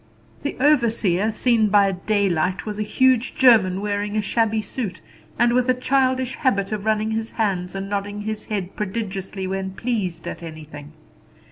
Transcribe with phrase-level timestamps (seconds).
[0.41, 4.99] The overseer, seen by daylight, was a huge German, wearing a shabby suit,
[5.37, 9.73] and with a childish habit of rubbing his hands and nodding his head prodigiously when
[9.75, 10.93] pleased at anything.